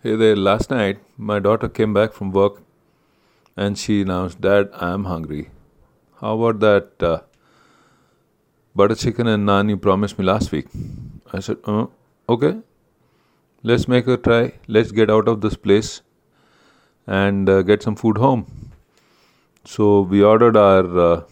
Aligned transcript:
Hey 0.00 0.14
there, 0.14 0.36
last 0.36 0.70
night 0.70 0.98
my 1.16 1.40
daughter 1.40 1.68
came 1.68 1.92
back 1.92 2.12
from 2.12 2.30
work 2.30 2.62
and 3.56 3.76
she 3.76 4.02
announced, 4.02 4.40
Dad, 4.40 4.68
I'm 4.72 5.06
hungry. 5.06 5.50
How 6.20 6.40
about 6.40 6.60
that 6.60 7.02
uh, 7.02 7.22
butter 8.76 8.94
chicken 8.94 9.26
and 9.26 9.44
naan 9.48 9.68
you 9.68 9.76
promised 9.76 10.16
me 10.16 10.24
last 10.24 10.52
week? 10.52 10.68
I 11.32 11.40
said, 11.40 11.56
uh, 11.64 11.86
Okay, 12.28 12.58
let's 13.64 13.88
make 13.88 14.06
a 14.06 14.16
try. 14.16 14.52
Let's 14.68 14.92
get 14.92 15.10
out 15.10 15.26
of 15.26 15.40
this 15.40 15.56
place 15.56 16.02
and 17.08 17.48
uh, 17.48 17.62
get 17.62 17.82
some 17.82 17.96
food 17.96 18.18
home. 18.18 18.70
So 19.64 20.02
we 20.02 20.22
ordered 20.22 20.56
our 20.56 20.98
uh, 21.08 21.22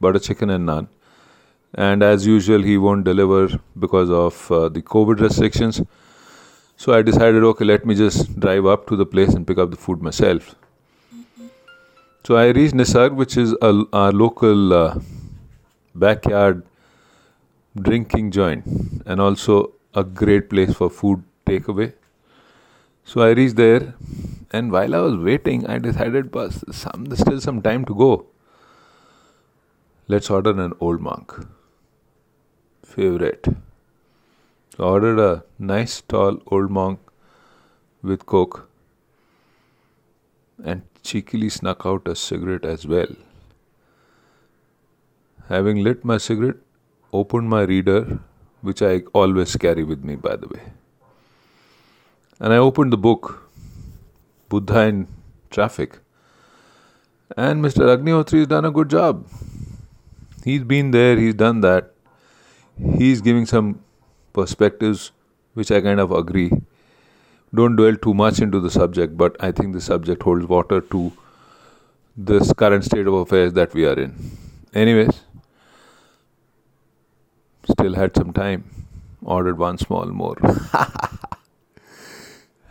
butter 0.00 0.20
chicken 0.20 0.50
and 0.50 0.68
naan. 0.68 0.86
And 1.74 2.04
as 2.04 2.24
usual, 2.24 2.62
he 2.62 2.78
won't 2.78 3.02
deliver 3.02 3.60
because 3.76 4.10
of 4.10 4.52
uh, 4.52 4.68
the 4.68 4.80
COVID 4.80 5.18
restrictions. 5.18 5.82
So 6.76 6.92
I 6.92 7.02
decided, 7.02 7.42
okay, 7.42 7.64
let 7.64 7.86
me 7.86 7.94
just 7.94 8.38
drive 8.38 8.66
up 8.66 8.86
to 8.88 8.96
the 8.96 9.06
place 9.06 9.34
and 9.34 9.46
pick 9.46 9.58
up 9.58 9.70
the 9.70 9.76
food 9.76 10.02
myself. 10.02 10.54
So 12.24 12.36
I 12.36 12.48
reached 12.48 12.74
Nisarg, 12.74 13.14
which 13.14 13.36
is 13.36 13.54
a, 13.62 13.84
our 13.92 14.12
local 14.12 14.72
uh, 14.74 14.98
backyard 15.94 16.64
drinking 17.80 18.30
joint 18.30 18.64
and 19.06 19.20
also 19.20 19.72
a 19.94 20.02
great 20.04 20.50
place 20.50 20.74
for 20.74 20.90
food 20.90 21.22
takeaway. 21.46 21.92
So 23.04 23.22
I 23.22 23.30
reached 23.30 23.56
there, 23.56 23.94
and 24.50 24.72
while 24.72 24.94
I 24.94 24.98
was 24.98 25.16
waiting, 25.16 25.66
I 25.66 25.78
decided, 25.78 26.32
"Bus, 26.32 26.64
some 26.72 27.04
there's 27.04 27.20
still 27.20 27.40
some 27.40 27.62
time 27.62 27.84
to 27.84 27.94
go. 27.94 28.26
Let's 30.08 30.30
order 30.30 30.50
an 30.50 30.72
old 30.80 31.00
monk. 31.00 31.32
Favorite. 32.84 33.46
Ordered 34.78 35.18
a 35.18 35.42
nice 35.58 36.02
tall 36.02 36.42
old 36.48 36.70
monk 36.70 37.00
with 38.02 38.26
coke 38.26 38.68
and 40.62 40.82
cheekily 41.02 41.48
snuck 41.48 41.86
out 41.86 42.06
a 42.06 42.14
cigarette 42.14 42.66
as 42.66 42.86
well. 42.86 43.08
Having 45.48 45.82
lit 45.82 46.04
my 46.04 46.18
cigarette, 46.18 46.56
opened 47.12 47.48
my 47.48 47.62
reader, 47.62 48.18
which 48.60 48.82
I 48.82 49.02
always 49.14 49.56
carry 49.56 49.82
with 49.82 50.04
me, 50.04 50.16
by 50.16 50.36
the 50.36 50.48
way. 50.48 50.60
And 52.38 52.52
I 52.52 52.56
opened 52.58 52.92
the 52.92 52.98
book, 52.98 53.48
Buddha 54.50 54.80
in 54.80 55.08
Traffic. 55.50 56.00
And 57.36 57.64
Mr. 57.64 57.96
Agnihotri 57.96 58.40
has 58.40 58.46
done 58.48 58.66
a 58.66 58.70
good 58.70 58.90
job. 58.90 59.26
He's 60.44 60.64
been 60.64 60.90
there, 60.90 61.16
he's 61.16 61.34
done 61.34 61.60
that. 61.62 61.92
He's 62.98 63.20
giving 63.22 63.46
some 63.46 63.80
perspectives 64.38 65.10
which 65.54 65.70
I 65.70 65.80
kind 65.80 66.00
of 66.00 66.12
agree. 66.12 66.50
Don't 67.54 67.76
dwell 67.76 67.96
too 67.96 68.14
much 68.14 68.40
into 68.40 68.60
the 68.60 68.70
subject, 68.70 69.16
but 69.16 69.36
I 69.40 69.52
think 69.52 69.72
the 69.72 69.80
subject 69.80 70.22
holds 70.22 70.46
water 70.46 70.80
to 70.94 71.12
this 72.16 72.52
current 72.52 72.84
state 72.84 73.06
of 73.06 73.14
affairs 73.14 73.52
that 73.54 73.72
we 73.72 73.86
are 73.86 73.98
in. 73.98 74.14
Anyways, 74.74 75.22
still 77.70 77.94
had 77.94 78.16
some 78.16 78.32
time. 78.32 78.64
Ordered 79.22 79.58
one 79.58 79.78
small 79.78 80.06
more. 80.06 80.36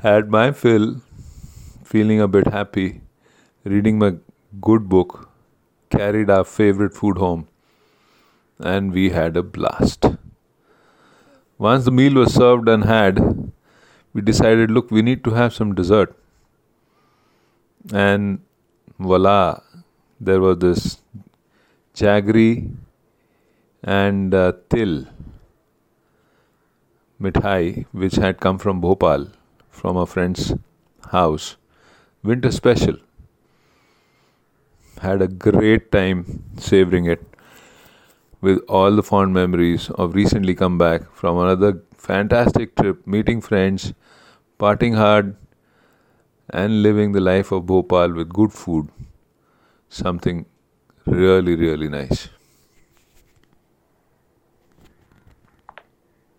had 0.06 0.30
my 0.30 0.52
fill, 0.52 1.02
feeling 1.84 2.22
a 2.22 2.28
bit 2.28 2.48
happy, 2.48 3.02
reading 3.64 3.98
my 4.00 4.14
good 4.62 4.88
book, 4.88 5.30
carried 5.90 6.30
our 6.30 6.44
favorite 6.44 6.94
food 6.94 7.18
home, 7.18 7.48
and 8.60 8.94
we 9.00 9.10
had 9.10 9.36
a 9.36 9.44
blast. 9.58 10.15
Once 11.58 11.86
the 11.86 11.92
meal 11.92 12.14
was 12.14 12.34
served 12.34 12.68
and 12.68 12.84
had, 12.84 13.52
we 14.14 14.22
decided, 14.22 14.70
look, 14.70 14.92
we 14.92 15.02
need 15.02 15.24
to 15.24 15.32
have 15.32 15.54
some 15.54 15.74
dessert. 15.74 16.16
And 17.94 18.42
voila, 19.00 19.62
there 20.20 20.42
was 20.42 20.58
this 20.60 21.02
jaggery 21.94 22.72
and 23.84 24.34
uh, 24.34 24.54
til 24.70 25.08
mithai, 27.22 27.86
which 27.92 28.16
had 28.16 28.40
come 28.40 28.58
from 28.58 28.82
Bhopal, 28.82 29.28
from 29.70 29.96
a 29.96 30.06
friend's 30.06 30.54
house. 31.12 31.56
Winter 32.24 32.52
special. 32.52 32.98
Had 35.02 35.22
a 35.22 35.28
great 35.28 35.92
time 35.92 36.44
savoring 36.58 37.06
it 37.06 37.35
with 38.46 38.60
all 38.78 38.96
the 38.96 39.04
fond 39.10 39.34
memories 39.34 39.90
of 40.04 40.16
recently 40.16 40.54
come 40.62 40.78
back 40.78 41.10
from 41.22 41.38
another 41.40 41.72
fantastic 41.98 42.76
trip, 42.76 43.06
meeting 43.08 43.42
friends, 43.42 43.94
parting 44.60 44.94
hard, 44.94 45.36
and 46.50 46.84
living 46.84 47.12
the 47.14 47.22
life 47.22 47.52
of 47.52 47.66
Bhopal 47.66 48.14
with 48.14 48.30
good 48.30 48.54
food. 48.54 48.90
Something 49.90 50.46
really, 51.06 51.56
really 51.56 51.90
nice. 51.90 52.30